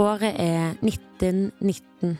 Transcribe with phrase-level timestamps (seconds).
[0.00, 2.14] Året er 1919.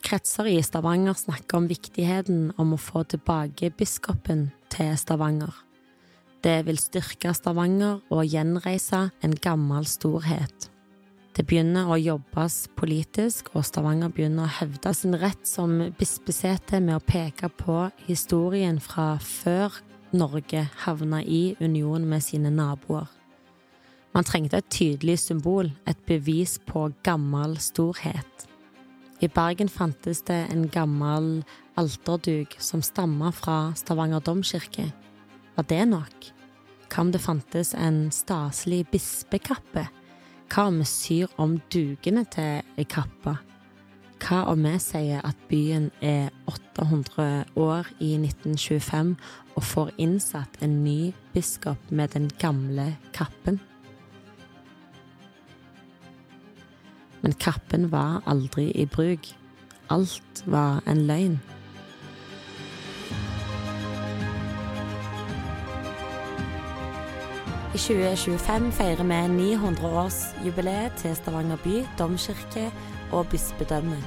[0.00, 5.52] Kretser i Stavanger snakker om viktigheten om å få tilbake biskopen til Stavanger.
[6.40, 10.70] Det vil styrke Stavanger og gjenreise en gammel storhet.
[11.36, 16.96] Det begynner å jobbes politisk, og Stavanger begynner å hevde sin rett som bispesete med
[16.96, 19.82] å peke på historien fra før
[20.16, 23.19] Norge havna i union med sine naboer.
[24.14, 28.46] Man trengte et tydelig symbol, et bevis på gammel storhet.
[29.20, 31.44] I Bergen fantes det en gammel
[31.78, 34.88] alterduk som stamma fra Stavanger domkirke.
[35.56, 36.30] Var det nok?
[36.90, 39.86] Hva om det fantes en staselig bispekappe?
[40.50, 43.36] Hva om vi syr om dukene til ei kappe?
[44.20, 49.14] Hva om vi sier at byen er 800 år i 1925
[49.54, 53.60] og får innsatt en ny biskop med den gamle kappen?
[57.22, 59.34] Men kappen var aldri i bruk.
[59.90, 61.40] Alt var en løgn.
[67.74, 69.18] I 2025 feirer vi
[69.54, 72.72] 900-årsjubileet til Stavanger by, domkirke
[73.12, 74.00] og bispedømme.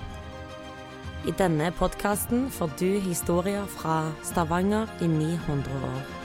[1.27, 6.22] I denne podkasten får du historier fra Stavanger i 900 år.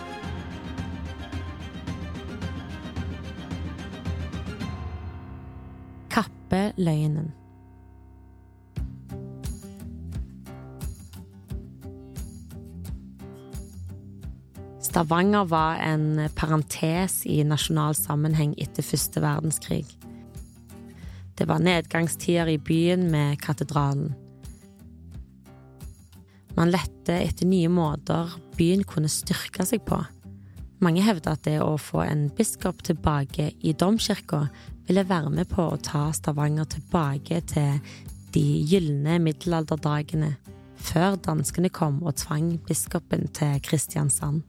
[6.12, 7.32] Kappeløgnen.
[14.88, 19.84] Stavanger var en parentes i nasjonal sammenheng etter første verdenskrig.
[21.38, 24.14] Det var nedgangstider i byen med katedralen.
[26.56, 30.00] Man lette etter nye måter byen kunne styrke seg på.
[30.82, 34.46] Mange hevder at det å få en biskop tilbake i domkirka
[34.89, 37.81] ville være med på å ta Stavanger tilbake til
[38.32, 40.31] de gylne middelalderdagene,
[40.81, 44.43] før danskene kom og tvang biskopen til Kristiansand.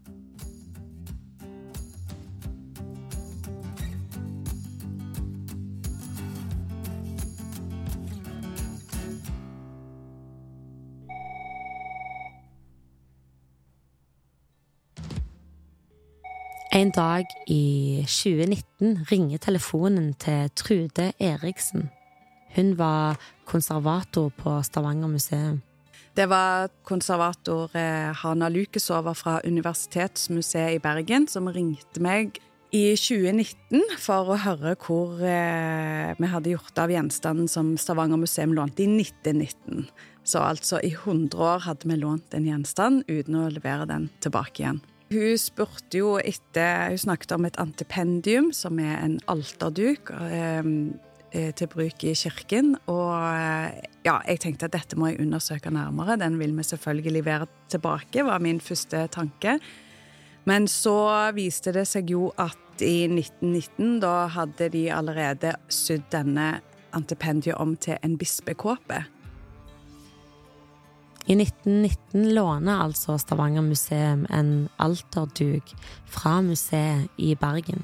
[16.69, 21.87] En dag i 2019 ringer telefonen til Trude Eriksen.
[22.53, 23.17] Hun var
[23.49, 25.63] konservator på Stavanger museum.
[26.13, 32.37] Det var konservator eh, Hana Lukesova fra Universitetsmuseet i Bergen som ringte meg
[32.69, 38.53] i 2019 for å høre hvor eh, vi hadde gjort av gjenstanden som Stavanger museum
[38.53, 39.89] lånte i 1919.
[40.21, 44.61] Så altså i 100 år hadde vi lånt en gjenstand uten å levere den tilbake
[44.67, 44.83] igjen.
[45.09, 51.69] Hun spurte jo etter Hun snakket om et antipendium, som er en alterduk eh, til
[51.71, 52.75] bruk i kirken.
[52.85, 56.19] Og eh, ja, jeg tenkte at dette må jeg undersøke nærmere.
[56.21, 59.59] Den vil vi selvfølgelig levere tilbake, var min første tanke.
[60.45, 66.59] Men så viste det seg jo at i 1919, da hadde de allerede sydd denne
[66.95, 69.03] antipendiet om til en bispekåpe.
[71.29, 75.75] I 1919 låner altså Stavanger museum en alterduk
[76.09, 77.83] fra museet i Bergen.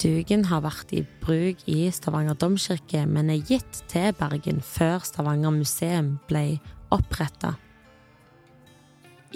[0.00, 5.52] Duken har vært i bruk i Stavanger domkirke, men er gitt til Bergen før Stavanger
[5.58, 6.56] museum ble
[6.94, 7.52] oppretta.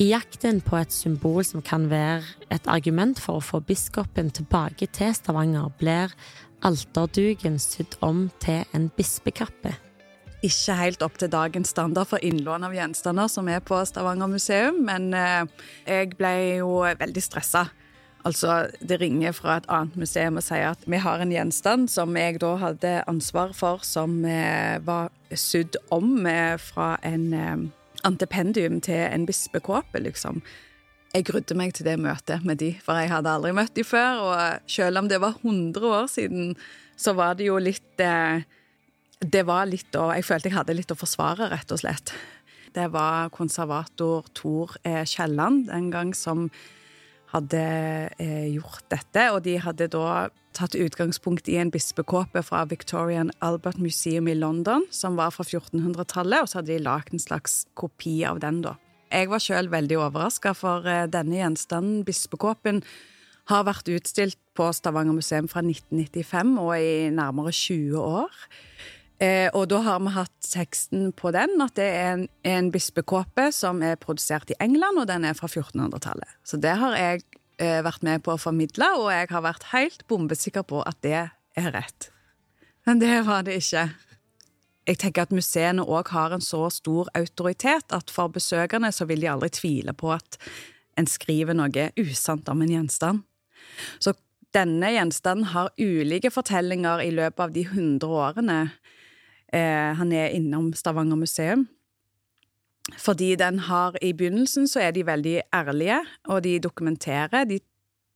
[0.00, 4.88] I jakten på et symbol som kan være et argument for å få biskopen tilbake
[4.88, 6.16] til Stavanger, blir
[6.64, 9.76] alterduken sydd om til en bispekappe
[10.42, 14.82] ikke helt opp til dagens standard for innlån av gjenstander som er på Stavanger museum,
[14.88, 15.46] men eh,
[15.86, 16.32] jeg ble
[16.62, 17.68] jo veldig stressa.
[18.26, 22.14] Altså, det ringer fra et annet museum og sier at vi har en gjenstand som
[22.18, 27.72] jeg da hadde ansvar for, som eh, var sydd om eh, fra en
[28.06, 30.42] antipendium til en bispekåpe, liksom.
[31.12, 34.22] Jeg grudde meg til det møtet med de, for jeg hadde aldri møtt de før.
[34.24, 36.54] Og selv om det var 100 år siden,
[36.96, 38.46] så var det jo litt eh,
[39.22, 42.12] det var litt å Jeg følte jeg hadde litt å forsvare, rett og slett.
[42.72, 46.48] Det var konservator Tor eh, Kielland den gang som
[47.32, 47.60] hadde
[48.20, 53.78] eh, gjort dette, og de hadde da tatt utgangspunkt i en bispekåpe fra Victorian Albert
[53.80, 58.20] Museum i London, som var fra 1400-tallet, og så hadde de lagd en slags kopi
[58.28, 58.76] av den, da.
[59.12, 62.82] Jeg var sjøl veldig overraska, for eh, denne gjenstanden, bispekåpen,
[63.50, 68.44] har vært utstilt på Stavanger museum fra 1995 og i nærmere 20 år.
[69.22, 73.50] Eh, og da har vi hatt teksten på den, at det er en, en bispekåpe
[73.54, 76.38] som er produsert i England, og den er fra 1400-tallet.
[76.42, 77.22] Så det har jeg
[77.62, 81.20] eh, vært med på å formidle, og jeg har vært helt bombesikker på at det
[81.22, 82.10] er rett.
[82.88, 83.92] Men det var det ikke.
[84.86, 89.22] jeg tenker at museene òg har en så stor autoritet at for besøkerne så vil
[89.22, 90.40] de aldri tvile på at
[90.98, 93.22] en skriver noe usant om en gjenstand.
[94.02, 94.16] Så
[94.52, 98.58] denne gjenstanden har ulike fortellinger i løpet av de hundre årene
[99.52, 101.68] eh, han er innom Stavanger museum.
[102.98, 107.44] Fordi den har I begynnelsen så er de veldig ærlige, og de dokumenterer.
[107.44, 107.60] De,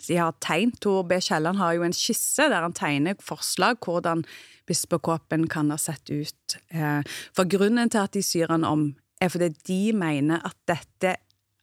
[0.09, 1.21] de har tegnet Tor B.
[1.23, 4.25] Kielland har jo en skisse der han tegner forslag hvordan
[4.67, 6.59] bispekåpen kan ha sett ut.
[6.75, 7.03] Eh,
[7.33, 8.89] for grunnen til at de syr han om,
[9.21, 11.15] er fordi de mener at dette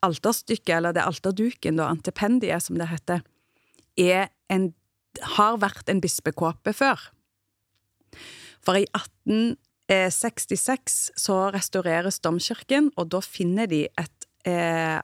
[0.03, 3.21] alterstykket, eller det alterduken, da, antipendiet som det heter,
[3.99, 4.71] er en,
[5.37, 7.11] har vært en bispekåpe før.
[8.63, 9.55] For i 18
[9.89, 14.99] 66 så restaureres domkirken, og da finner de et eh,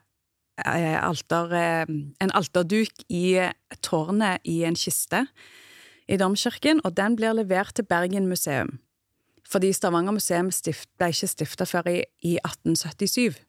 [0.66, 1.92] eh, alter, eh,
[2.24, 3.40] en alterduk i
[3.84, 5.26] tårnet i en kiste
[6.10, 8.80] i domkirken, og den blir levert til Bergen museum.
[9.50, 13.40] Fordi Stavanger museum stift, ble ikke stifta før i, i, 1877.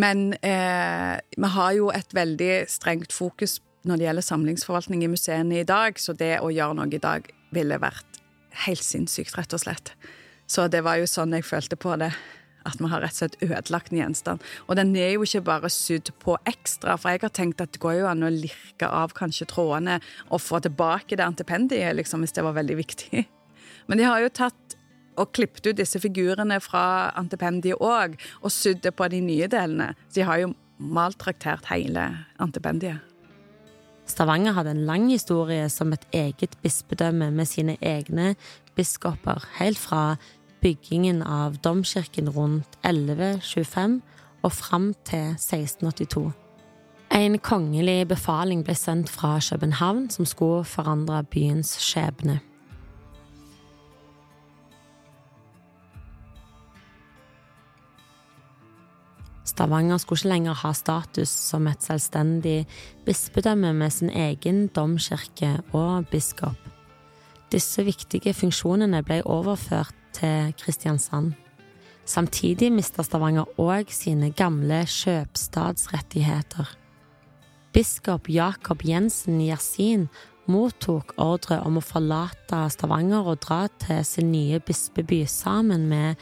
[0.00, 5.60] Men eh, vi har jo et veldig strengt fokus når det gjelder samlingsforvaltning i museene
[5.60, 8.09] i dag, så det å gjøre noe i dag ville vært
[8.66, 9.94] helt sinnssykt, rett og slett.
[10.50, 12.10] Så det var jo sånn jeg følte på det.
[12.68, 14.42] At vi har rett og slett ødelagt en gjenstand.
[14.68, 17.80] Og den er jo ikke bare sydd på ekstra, for jeg har tenkt at det
[17.80, 19.96] går jo an å lirke av kanskje trådene
[20.28, 23.24] og få tilbake det antipendiet, liksom, hvis det var veldig viktig.
[23.88, 24.76] Men de har jo tatt
[25.20, 29.94] og klippet ut disse figurene fra antipendiet òg, og sydd det på de nye delene.
[30.08, 32.10] Så de har jo maltraktert hele
[32.40, 33.09] antipendiet.
[34.10, 38.34] Stavanger hadde en lang historie som et eget bispedømme med sine egne
[38.76, 40.16] biskoper, helt fra
[40.60, 44.00] byggingen av domkirken rundt 1125
[44.42, 46.30] og fram til 1682.
[47.10, 52.38] En kongelig befaling ble sendt fra København som skulle forandre byens skjebne.
[59.50, 62.66] Stavanger skulle ikke lenger ha status som et selvstendig
[63.06, 66.58] bispedømme med sin egen domkirke og biskop.
[67.50, 71.32] Disse viktige funksjonene ble overført til Kristiansand.
[72.06, 76.70] Samtidig mista Stavanger òg sine gamle kjøpstadsrettigheter.
[77.74, 80.08] Biskop Jakob Jensen Yersin
[80.50, 86.18] mottok ordre om å forlate Stavanger og dra til sin nye bispeby sammen med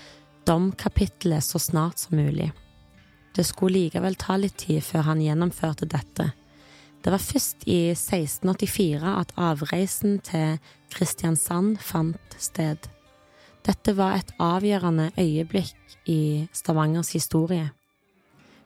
[0.49, 2.51] domkapittelet så snart som mulig.
[3.39, 6.33] Det skulle likevel ta litt tid før han gjennomførte dette.
[7.05, 10.57] Det var først i 1684 at avreisen til
[10.91, 12.89] Kristiansand fant sted.
[13.63, 17.69] Dette var et avgjørende øyeblikk i Stavangers historie.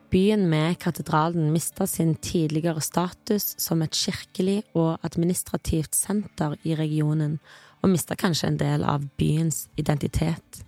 [0.09, 7.39] Byen med katedralen mista sin tidligere status som et kirkelig og administrativt senter i regionen,
[7.85, 10.65] og mista kanskje en del av byens identitet.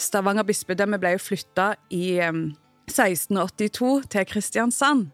[0.00, 2.18] Stavanger bispedømme ble jo flytta i
[2.90, 5.08] 1682 til Kristiansand,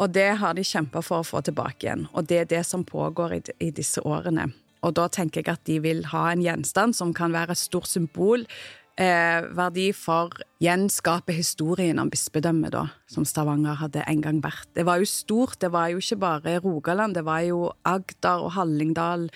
[0.00, 2.06] og det har de kjempa for å få tilbake igjen.
[2.14, 4.50] Og det er det som pågår i, disse årene.
[4.80, 7.90] Og da tenker jeg at de vil ha en gjenstand som kan være et stort
[7.90, 10.32] symbolverdi eh, for
[10.64, 14.70] gjenskape historien om bispedømmet, da, som Stavanger hadde en gang vært.
[14.76, 18.54] Det var jo stort, det var jo ikke bare Rogaland, det var jo Agder og
[18.56, 19.28] Hallingdal,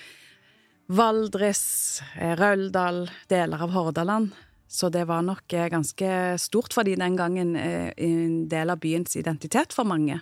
[0.89, 4.33] Valdres, eh, Røldal, deler av Hordaland.
[4.75, 6.09] Så det var nok eh, ganske
[6.43, 10.19] stort for de den gangen, eh, en del av byens identitet for mange.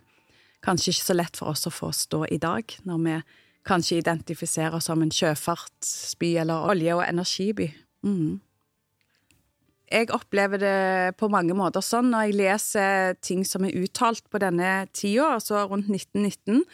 [0.63, 3.17] Kanskje ikke så lett for oss å forstå i dag, når vi
[3.65, 7.71] kanskje identifiserer oss som en sjøfartsby eller olje- og energiby.
[8.05, 8.41] Mm.
[9.93, 14.41] Jeg opplever det på mange måter sånn når jeg leser ting som er uttalt på
[14.41, 16.65] denne tida, altså rundt 1919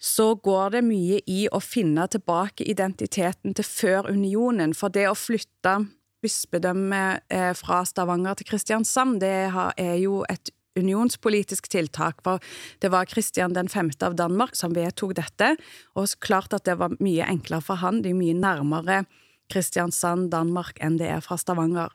[0.00, 5.18] så går det mye i å finne tilbake identiteten til før unionen, for det å
[5.18, 5.74] flytte
[6.22, 12.42] bispedømme eh, fra Stavanger til Kristiansand, det er jo et unionspolitisk tiltak, for
[12.80, 13.90] det var Kristian 5.
[14.06, 15.56] av Danmark som vedtok dette,
[15.98, 19.04] og klart at det var mye enklere for han, det er mye nærmere
[19.50, 21.90] Kristiansand, Danmark, enn det er fra Stavanger.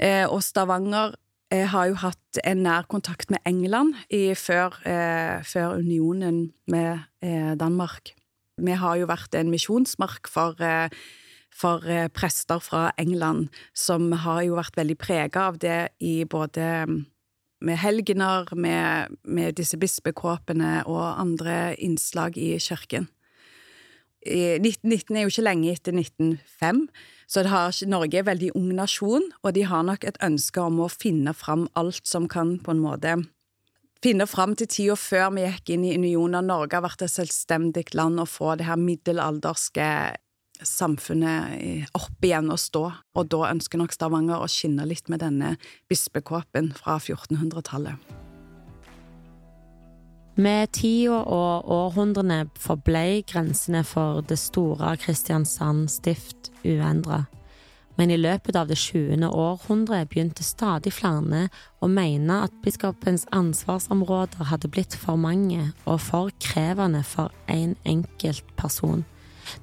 [0.00, 1.18] Eh, og Stavanger
[1.52, 4.78] eh, har jo hatt en nær kontakt med England i, før,
[5.44, 7.04] før, unionen med
[7.60, 8.14] Danmark.
[8.56, 10.56] Vi har jo vært en misjonsmark for
[11.54, 16.66] for eh, prester fra England, som har jo vært veldig prega av det i både
[16.88, 16.98] mm,
[17.66, 23.08] med helgener, med, med disse bispekåpene og andre innslag i kirken.
[24.28, 26.84] 1919 er jo ikke lenge etter 1905,
[27.30, 30.80] så har, Norge er en veldig ung nasjon, og de har nok et ønske om
[30.82, 33.14] å finne fram alt som kan på en måte
[34.04, 36.46] finne fram til tida før vi gikk inn i unionen.
[36.50, 39.88] Norge har vært et selvstendig land og få det her middelalderske
[40.66, 42.84] samfunnet opp igjen og stå,
[43.14, 45.56] og da ønsker nok Stavanger å skinne litt med denne
[45.90, 48.16] bispekåpen fra 1400-tallet.
[50.38, 57.24] Med tida og århundrene forblei grensene for det store Kristiansand stift uendra.
[57.98, 59.26] Men i løpet av det 20.
[59.26, 61.48] århundre begynte stadig flere
[61.82, 67.76] å mene at biskopens ansvarsområder hadde blitt for mange og for krevende for én en
[67.96, 69.02] enkelt person.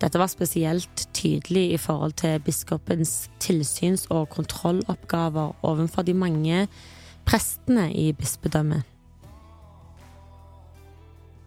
[0.01, 6.67] Dette var spesielt tydelig i forhold til biskopens tilsyns- og kontrolloppgaver overfor de mange
[7.25, 8.83] prestene i bispedømmet.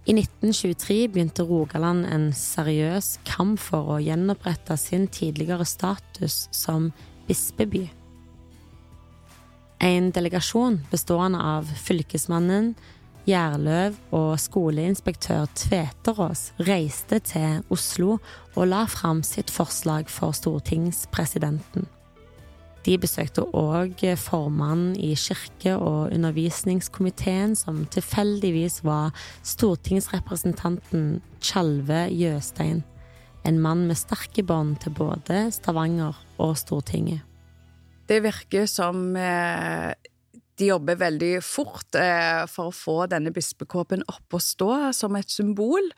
[0.08, 6.88] I 1923 begynte Rogaland en seriøs kamp for å gjenopprette sin tidligere status som
[7.28, 7.82] bispeby.
[9.84, 12.72] En delegasjon bestående av fylkesmannen,
[13.28, 18.16] Gjerløv og skoleinspektør Tveterås reiste til Oslo
[18.54, 21.84] og la fram sitt forslag for stortingspresidenten.
[22.86, 29.12] De besøkte òg formannen i kirke- og undervisningskomiteen, som tilfeldigvis var
[29.44, 32.80] stortingsrepresentanten Tjalve Jøstein,
[33.44, 37.20] en mann med sterke bånd til både Stavanger og Stortinget.
[38.08, 39.92] Det virker som eh,
[40.58, 45.30] de jobber veldig fort eh, for å få denne bispekåpen opp og stå som et
[45.30, 45.92] symbol.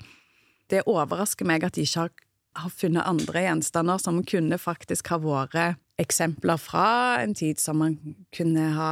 [0.70, 2.12] Det overrasker meg at de ikke har
[2.58, 7.96] har funnet andre gjenstander som kunne faktisk ha vært eksempler fra en tid som man
[8.34, 8.90] kunne ha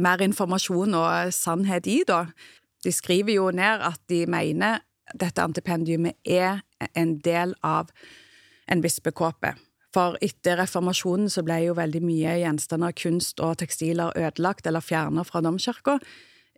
[0.00, 2.24] mer informasjon og sannhet i, da.
[2.84, 4.80] De skriver jo ned at de mener
[5.12, 6.62] dette antipendiumet er
[6.94, 7.92] en del av
[8.70, 9.52] en bispekåpe.
[9.94, 15.22] For etter reformasjonen så ble jo veldig mye gjenstander, kunst og tekstiler ødelagt eller fjerna
[15.26, 16.00] fra domkirka,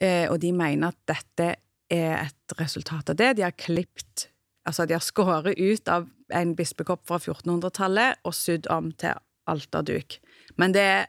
[0.00, 1.50] eh, og de mener at dette
[1.92, 3.36] er et resultat av det.
[3.36, 4.30] De har klipt
[4.66, 9.14] Altså, de har skåret ut av en bispekopp fra 1400-tallet og sydd om til
[9.46, 10.18] alterduk.
[10.58, 11.06] Men det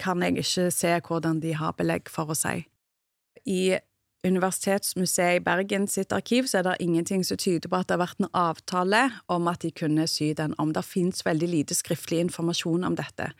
[0.00, 2.64] kan jeg ikke se hvordan de har belegg for å si.
[3.46, 3.78] I
[4.26, 8.02] Universitetsmuseet i Bergen sitt arkiv så er det ingenting som tyder på at det har
[8.02, 10.74] vært en avtale om at de kunne sy den om.
[10.76, 13.30] Det fins veldig lite skriftlig informasjon om dette.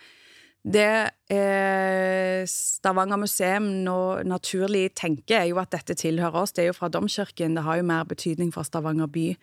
[0.61, 6.53] Det eh, Stavanger museum nå naturlig tenker, er jo at dette tilhører oss.
[6.57, 7.57] Det er jo fra domkirken.
[7.57, 9.35] Det har jo mer betydning for Stavanger by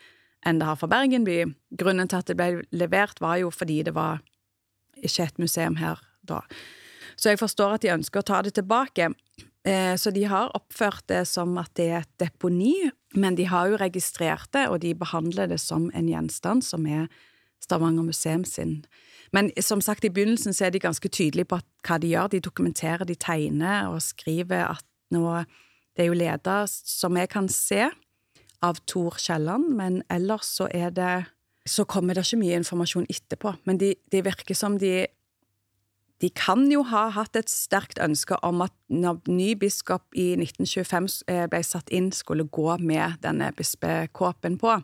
[0.45, 1.43] enn det har for Bergen by.
[1.77, 4.21] Grunnen til at det ble levert, var jo fordi det var
[5.01, 6.41] ikke et museum her da.
[7.17, 9.09] Så jeg forstår at de ønsker å ta det tilbake.
[9.67, 12.75] Eh, så de har oppført det som at det er et deponi,
[13.19, 17.09] men de har jo registrert det, og de behandler det som en gjenstand som er
[17.57, 18.83] Stavanger museum sin
[19.35, 22.31] men som sagt, i begynnelsen så er de ganske tydelige på hva de gjør.
[22.31, 25.43] De dokumenterer, de tegner og skriver at nå
[25.97, 27.87] Det er jo leda, som jeg kan se,
[28.61, 31.25] av Tor Kielland, men ellers så er det
[31.65, 33.55] Så kommer det ikke mye informasjon etterpå.
[33.65, 35.07] Men det de virker som de
[36.21, 41.09] de kan jo ha hatt et sterkt ønske om at når ny biskop i 1925
[41.29, 44.79] eh, ble satt inn, skulle gå med denne bispekåpen på.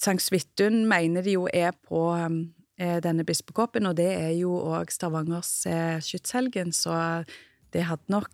[0.00, 2.42] Sankt Svithun mener de jo er på um,
[2.80, 6.94] Eh, denne bispekåpen, og det er jo òg Stavangers eh, skytshelgen, så
[7.74, 8.32] det hadde nok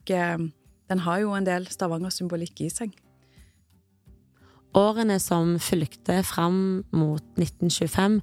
[0.86, 2.92] Den har jo en del Stavanger-symbolikk i seg.
[4.76, 8.18] Årene som fulgte fram mot 1925,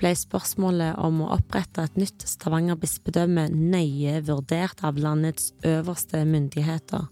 [0.00, 7.10] ble spørsmålet om å opprette et nytt Stavanger bispedømme nøye vurdert av landets øverste myndigheter.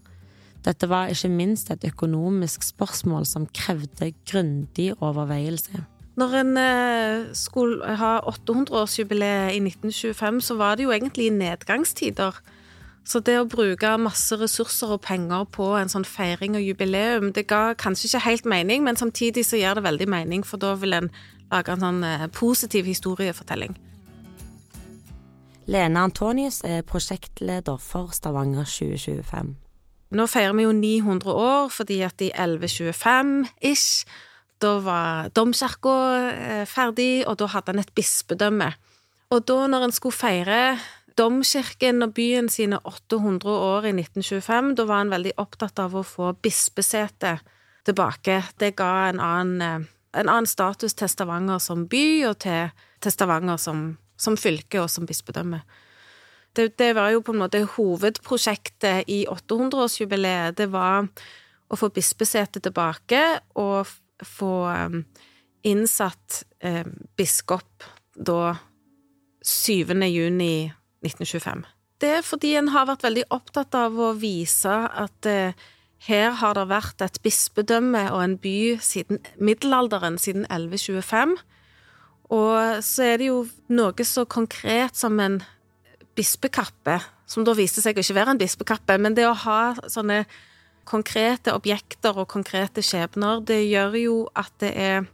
[0.65, 5.85] Dette var ikke minst et økonomisk spørsmål som krevde grundig overveielse.
[6.17, 12.41] Når en eh, skulle ha 800-årsjubileet i 1925, så var det jo egentlig nedgangstider.
[13.07, 17.45] Så det å bruke masse ressurser og penger på en sånn feiring og jubileum, det
[17.47, 20.97] ga kanskje ikke helt mening, men samtidig så gjør det veldig mening, for da vil
[20.97, 21.07] en
[21.47, 23.77] lage en sånn eh, positiv historiefortelling.
[25.71, 29.55] Lene Antonius er prosjektleder for Stavanger 2025.
[30.15, 34.07] Nå feirer vi jo 900 år fordi at i 1125-ish
[34.63, 35.95] da var domkirka
[36.27, 38.71] eh, ferdig, og da hadde en et bispedømme.
[39.31, 40.61] Og da, når en skulle feire
[41.17, 46.05] domkirken og byen sine 800 år i 1925, da var han veldig opptatt av å
[46.05, 47.43] få bispesetet
[47.87, 48.41] tilbake.
[48.59, 52.71] Det ga en annen, eh, en annen status til Stavanger som by, og til,
[53.01, 55.61] til Stavanger som, som, fylke og som bispedømme.
[56.55, 60.57] Det, det, var jo på en måte hovedprosjektet i 800-årsjubileet.
[60.57, 61.05] Det var
[61.69, 63.21] å få bispesetet tilbake
[63.61, 63.85] og
[64.25, 65.03] få um,
[65.67, 68.55] innsatt um, biskop da
[69.45, 69.93] 7.
[70.09, 70.71] juni
[71.05, 71.65] 1925.
[72.01, 75.57] Det er fordi en har vært veldig opptatt av å vise at eh,
[76.05, 81.37] her har det vært et bispedømme og en by siden middelalderen, siden 1125.
[82.37, 85.39] Og så er det jo noe så konkret som en
[86.17, 86.99] bispekappe,
[87.29, 90.23] som da viste seg å ikke være en bispekappe, men det å ha sånne
[90.87, 95.07] konkrete objekter og konkrete skjebner, det gjør jo at det er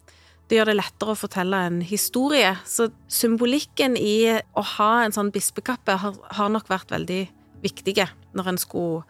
[0.49, 2.51] det gjør det lettere å fortelle en historie.
[2.67, 7.23] Så symbolikken i å ha en sånn bispekappe har, har nok vært veldig
[7.63, 9.03] viktige når en skulle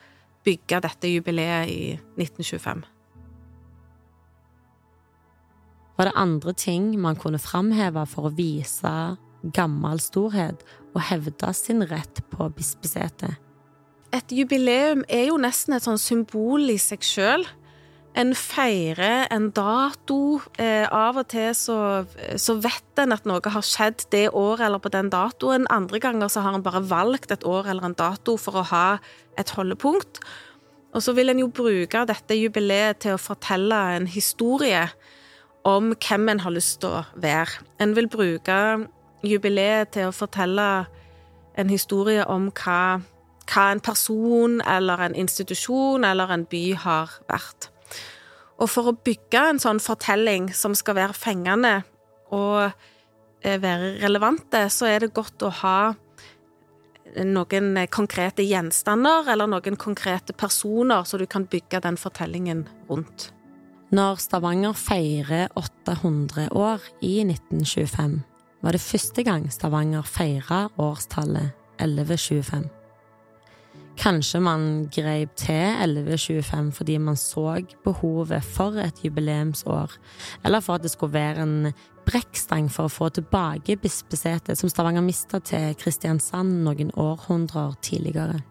[0.46, 1.82] bygge dette jubileet i
[2.20, 2.84] 1925.
[5.98, 8.94] Var det andre ting man kunne framheve for å vise
[9.56, 10.64] gammel storhet
[10.94, 13.38] og hevde sin rett på bispesetet?
[14.14, 17.46] Et jubileum er jo nesten et sånn symbol i seg sjøl.
[18.14, 20.40] En feirer en dato.
[20.62, 21.78] Eh, av og til så,
[22.38, 25.66] så, vet en at noe har skjedd det året eller på den datoen.
[25.74, 28.88] Andre ganger så har en bare valgt et år eller en dato for å ha
[29.42, 30.22] et holdepunkt.
[30.94, 34.86] Og så vil en jo bruke dette jubileet til å fortelle en historie
[35.66, 37.66] om hvem en har lyst til å være.
[37.82, 38.60] En vil bruke
[39.26, 40.86] jubileet til å fortelle
[41.58, 43.02] en historie om hva,
[43.50, 47.73] hva en person eller en institusjon eller en by har vært.
[48.64, 51.74] Og for å bygge en sånn fortelling som skal være fengende
[52.32, 52.72] og
[53.44, 55.78] eh, være relevante, så er det godt å ha
[57.14, 63.30] noen konkrete gjenstander eller noen konkrete personer, så du kan bygge den fortellingen rundt.
[63.94, 68.16] Når Stavanger feirer 800 år i 1925,
[68.64, 71.52] var det første gang Stavanger feira årstallet
[71.84, 72.83] 1125.
[74.00, 79.98] Kanskje man greip til 1125 fordi man så behovet for et jubileumsår,
[80.46, 81.74] eller for at det skulle være en
[82.06, 88.42] brekkstang for å få tilbake bispesetet som Stavanger mista til Kristiansand noen århundrer tidligere.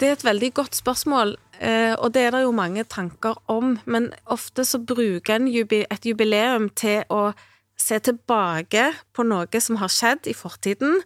[0.00, 3.78] Det er et veldig godt spørsmål, eh, og det er det jo mange tanker om.
[3.86, 7.32] Men ofte så bruker en et jubileum til å
[7.78, 11.02] se tilbake på noe som har skjedd i fortiden,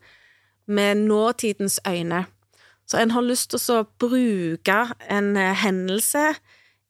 [0.67, 2.27] med nåtidens øyne.
[2.87, 4.79] Så en har lyst til å bruke
[5.11, 6.37] en eh, hendelse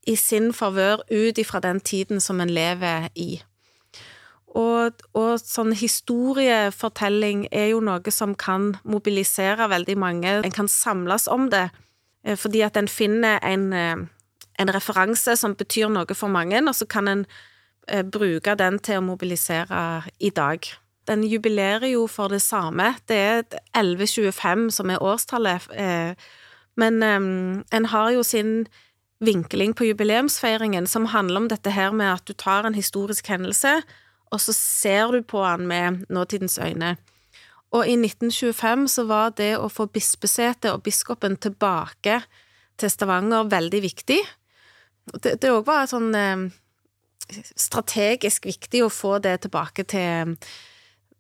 [0.07, 3.41] i sin favør ut ifra den tiden som en lever i.
[4.57, 10.39] Og, og, sånn historiefortelling er jo noe som kan mobilisere veldig mange.
[10.45, 11.67] En kan samles om det
[12.25, 14.07] eh, fordi at en finner en, eh,
[14.61, 17.29] en referanse som betyr noe for mange, og så kan en
[18.11, 19.79] bruke den til å mobilisere
[20.19, 20.67] i dag
[21.07, 22.95] den jubilerer jo for det samme.
[23.09, 23.45] Det er
[23.77, 25.69] 1125 som er årstallet.
[25.73, 26.15] Eh,
[26.77, 28.67] men eh, en har jo sin
[29.19, 33.81] vinkling på jubileumsfeiringen som handler om dette her med at du tar en historisk hendelse,
[34.31, 36.97] og så ser du på den med nåtidens øyne.
[37.73, 42.21] Og i 1925 så var det å få bispesetet og biskopen tilbake
[42.79, 44.21] til Stavanger veldig viktig.
[45.23, 46.47] Det òg var sånn eh,
[47.57, 50.37] strategisk viktig å få det tilbake til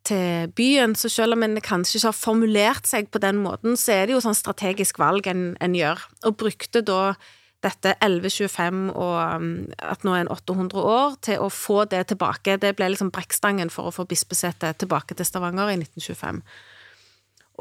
[0.06, 3.96] til byen, så selv om en kanskje ikke har formulert seg på den måten, så
[3.96, 7.16] er det jo sånn strategisk valg en, en gjør, og brukte da
[7.64, 9.46] dette 1125 og um,
[9.82, 12.58] at nå er en 800 år, til å få det tilbake.
[12.62, 16.42] Det ble liksom brekkstangen for å få bispesetet tilbake til Stavanger i 1925.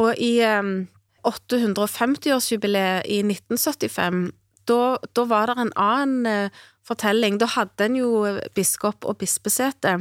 [0.03, 0.85] Og i um,
[1.25, 4.27] 850-årsjubileet i 1975,
[4.69, 7.39] da, var det en annen uh, fortelling.
[7.41, 8.11] Da hadde en jo
[8.57, 9.99] biskop og bispesete,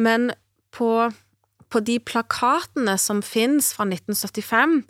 [0.00, 0.30] men
[0.76, 0.90] på
[1.70, 4.80] på de plakatene som finnes fra 1975,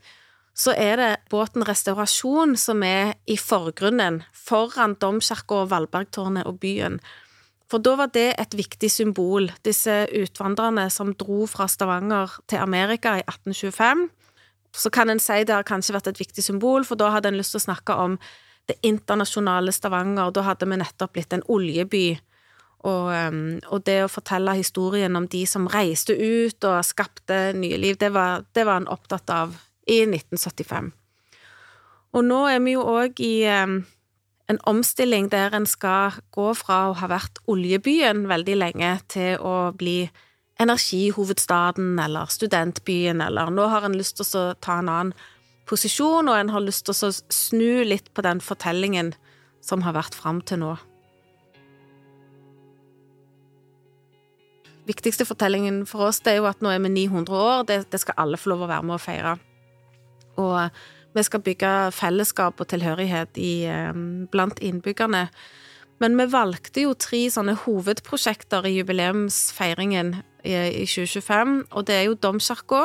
[0.56, 6.98] så er det båten Restaurasjon som er i forgrunnen, foran domkirka og Valbergtårnet og byen.
[7.68, 13.16] For da var det et viktig symbol, disse utvandrerne som dro fra Stavanger til Amerika
[13.18, 14.06] i 1825.
[14.76, 17.40] Så kan en si det har kanskje vært et viktig symbol, for da hadde en
[17.40, 18.16] lyst til å snakke om
[18.70, 22.06] det internasjonale Stavanger, da hadde vi nettopp blitt en oljeby
[22.86, 27.78] og, um, og, det å fortelle historien om de som reiste ut og skapte nye
[27.82, 29.56] liv, det var, det var han opptatt av
[29.90, 30.92] i 1975.
[32.16, 33.80] Og nå er vi jo òg i um,
[34.50, 39.72] en omstilling der en skal gå fra å ha vært oljebyen veldig lenge til å
[39.76, 40.04] bli
[40.62, 45.16] energihovedstaden eller studentbyen, eller nå har en lyst til å ta en annen
[45.68, 49.12] posisjon, og en har lyst til å snu litt på den fortellingen
[49.60, 50.76] som har vært fram til nå.
[54.86, 57.66] Viktigste fortellingen for oss det er jo at nå er vi 900 år.
[57.68, 59.36] Det, det skal alle få lov å være med å feire.
[60.40, 60.58] Og
[61.16, 63.52] vi skal bygge fellesskap og tilhørighet i,
[64.32, 65.26] blant innbyggerne.
[66.02, 70.12] Men vi valgte jo tre sånne hovedprosjekter i jubileumsfeiringen
[70.44, 71.54] i 2025.
[71.72, 72.82] Og det er jo Domkirka,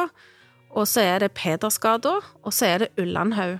[0.71, 3.59] og så er det Pedersgata, og så er det Ullandhaug.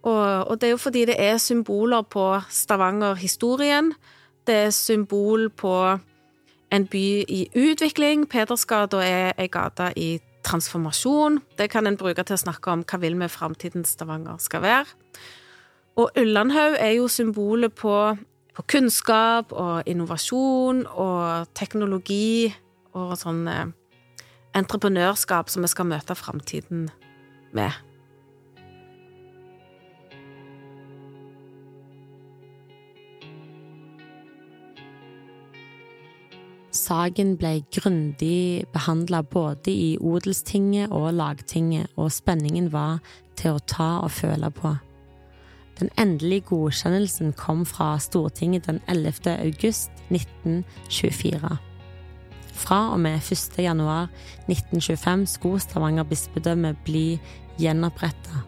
[0.00, 3.92] Og, og, det er jo fordi det er symboler på Stavanger-historien.
[4.46, 5.74] Det er symbol på
[6.70, 8.28] en by i utvikling.
[8.30, 10.10] Pedersgata er ei gate i
[10.46, 11.40] transformasjon.
[11.58, 14.96] Det kan en bruke til å snakke om hva vil vi framtidens Stavanger skal være.
[16.00, 17.94] Og Ullandhaug er jo symbolet på,
[18.56, 22.48] på, kunnskap og innovasjon og teknologi
[22.96, 23.66] og sånn eh,
[24.56, 26.88] entreprenørskap som vi skal møte framtiden
[27.56, 27.89] med.
[36.90, 42.96] Saken ble grundig behandla både i Odelstinget og Lagtinget, og spenningen var
[43.38, 44.72] til å ta og føle på.
[45.78, 49.36] Den endelige godkjennelsen kom fra Stortinget den 11.
[49.36, 51.52] august 1924.
[52.64, 53.62] Fra og med 1.
[53.62, 54.10] januar
[54.48, 57.04] 1925 skulle Stavanger bispedømme bli
[57.62, 58.42] gjenoppretta,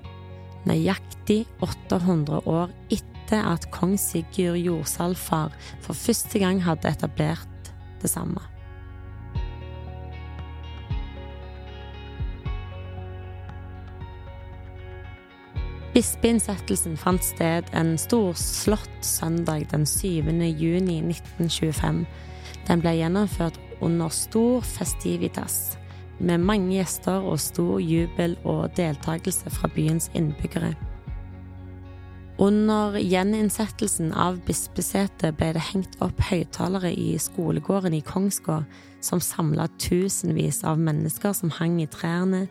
[0.67, 7.52] nøyaktig 800 år etter at kong Sigurd Jordsalfar for første gang hadde etablert
[8.03, 8.43] det samme.
[15.93, 20.31] Bispeinnsettelsen fant sted en storslått søndag den 7.
[20.57, 22.07] juni 1925.
[22.65, 25.77] Den ble gjennomført under stor festivitas,
[26.19, 30.73] med mange gjester og stor jubel og deltakelse fra byens innbyggere.
[32.41, 38.65] Under gjeninnsettelsen av bispesetet ble det hengt opp høyttalere i skolegården i Kongsgård
[39.05, 42.47] som samla tusenvis av mennesker som hang i trærne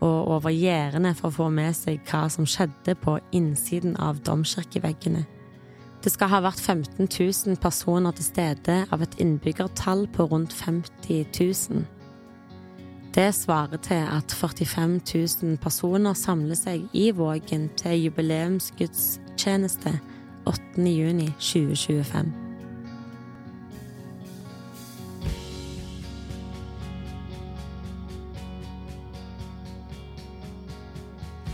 [0.00, 5.26] og over gjerdene for å få med seg hva som skjedde på innsiden av domkirkeveggene.
[6.00, 11.26] Det skal ha vært 15 000 personer til stede av et innbyggertall på rundt 50
[11.36, 11.84] 000.
[13.14, 15.00] Det svarer til at 45
[15.42, 19.96] 000 personer samler seg i Vågen til jubileumsgudstjeneste
[20.46, 20.84] 8.
[20.86, 22.30] juni 2025.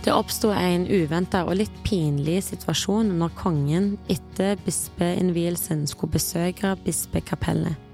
[0.05, 7.86] Det oppsto en uventa og litt pinlig situasjon når kongen etter bispeinnvielsen skulle besøke bispekapellet.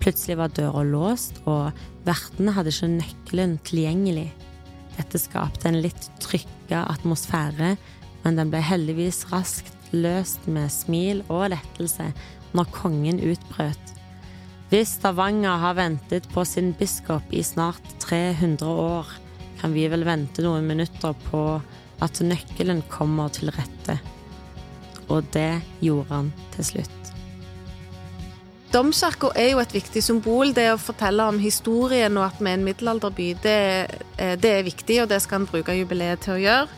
[0.00, 4.30] Plutselig var døra låst, og vertene hadde ikke nøkkelen tilgjengelig.
[4.96, 7.74] Dette skapte en litt trykka atmosfære,
[8.24, 12.10] men den ble heldigvis raskt løst med smil og lettelse
[12.56, 13.96] når kongen utbrøt.
[14.70, 19.08] Hvis Stavanger har ventet på sin biskop i snart 300 år,
[19.60, 21.42] kan vi vel vente noen minutter på
[22.00, 23.98] at nøkkelen kommer til rette.
[25.10, 26.99] Og det gjorde han til slutt.
[28.70, 30.52] Domkirka er jo et viktig symbol.
[30.54, 33.54] Det å fortelle om historien og at vi er en middelalderby, det,
[34.16, 36.68] eh, det er viktig, og det skal en bruke jubileet til å gjøre.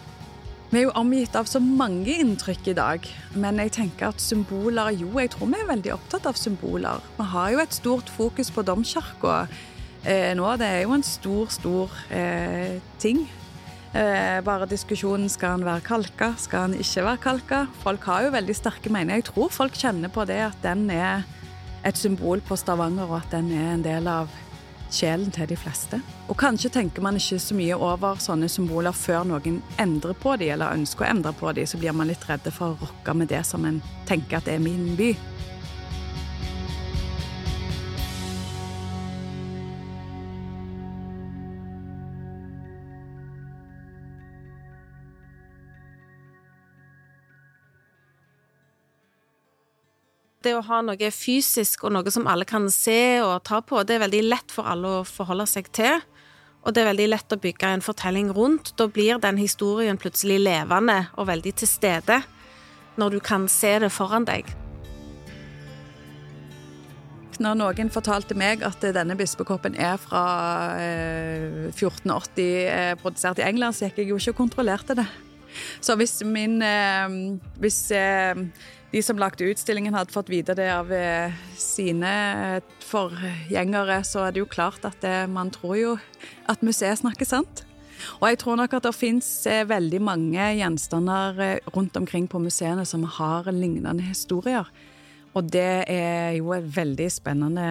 [0.71, 4.89] Vi er jo omgitt av så mange inntrykk i dag, men jeg tenker at symboler
[4.97, 7.05] Jo, jeg tror vi er veldig opptatt av symboler.
[7.19, 9.47] Vi har jo et stort fokus på domkirka
[10.03, 10.49] eh, nå.
[10.57, 13.29] Det er jo en stor, stor eh, ting.
[13.93, 17.63] Eh, bare diskusjonen skal han være kalka, skal han ikke være kalka.
[17.85, 19.21] Folk har jo veldig sterke meninger.
[19.21, 21.29] Jeg tror folk kjenner på det at den er
[21.85, 24.31] et symbol på Stavanger, og at den er en del av
[24.93, 25.99] sjelen til de fleste.
[26.29, 30.51] Og kanskje tenker man ikke så mye over sånne symboler før noen endrer på de,
[30.53, 33.33] eller ønsker å endre på de, så blir man litt redde for å rokke med
[33.33, 35.15] det som en tenker at er min by.
[50.45, 53.97] Det å ha noe fysisk og noe som alle kan se og ta på, det
[53.97, 56.03] er veldig lett for alle å forholde seg til.
[56.63, 58.75] Og det er veldig lett å bygge en fortelling rundt.
[58.79, 62.23] Da blir den historien plutselig levende og veldig til stede
[63.01, 64.47] når du kan se det foran deg.
[67.43, 70.23] Når noen fortalte meg at denne bispekoppen er fra
[71.73, 75.09] 1480, eh, eh, produsert i England, så gikk jeg jo ikke og kontrollerte det.
[75.85, 77.09] Så hvis min eh,
[77.61, 77.91] Hvis
[78.93, 82.13] de som lagde utstillingen, hadde fått vite det av eh, sine
[82.85, 85.93] forgjengere, så er det jo klart at det, man tror jo
[86.51, 87.65] at museet snakker sant.
[88.21, 92.43] Og jeg tror nok at det fins eh, veldig mange gjenstander eh, rundt omkring på
[92.43, 94.69] museene som har lignende historier.
[95.33, 97.69] Og det er jo et veldig spennende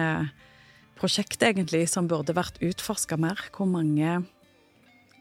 [0.98, 3.38] prosjekt, egentlig, som burde vært utforska mer.
[3.54, 4.24] Hvor mange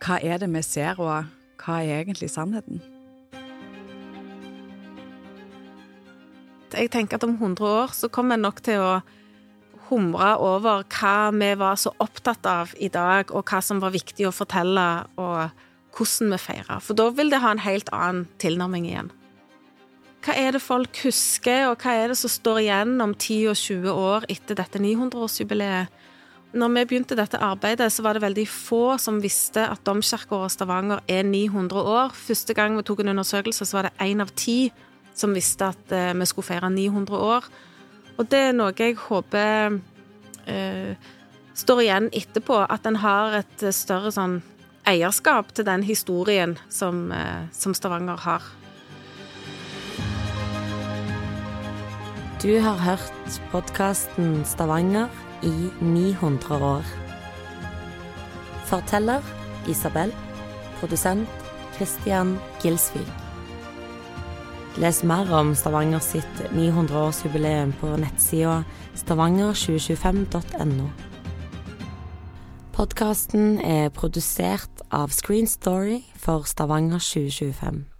[0.01, 1.29] Hva er det vi ser, og
[1.61, 2.81] hva er egentlig sannheten?
[6.77, 9.01] Jeg tenker at om 100 år så kommer en nok til å
[9.91, 14.27] humre over hva vi var så opptatt av i dag, og hva som var viktig
[14.27, 14.85] å fortelle,
[15.19, 15.51] og
[15.97, 16.79] hvordan vi feirer.
[16.79, 19.11] For da vil det ha en helt annen tilnærming igjen.
[20.21, 23.57] hva er det folk husker, og hva er det som står igjen om 10 og
[23.57, 25.89] 20 år etter dette 900-årsjubileet?
[26.53, 30.99] Når vi begynte dette arbeidet, så var det veldig få som visste at domkirkeåret Stavanger
[31.07, 32.11] er 900 år.
[32.13, 34.71] Første gang vi tok en undersøkelse, så var det én av ti
[35.17, 37.49] som visste at eh, vi skulle feire 900 år.
[38.17, 39.79] Og det er noe jeg håper
[40.47, 40.95] eh,
[41.57, 44.39] står igjen etterpå, at en har et større sånn
[44.87, 48.41] eierskap til den historien som, eh, som Stavanger har.
[52.41, 55.09] Du har hørt podkasten Stavanger
[55.45, 56.85] i 900 år.
[58.65, 59.21] Forteller
[59.67, 60.13] Isabel.
[60.79, 61.29] Produsent
[61.77, 63.20] Christian Gilsvik.
[64.79, 68.61] Les mer om Stavanger sitt 900-årsjubileum på nettsida
[68.95, 70.87] stavanger2025.no.
[72.71, 77.90] Podkasten er produsert av Screen Story for Stavanger 2025.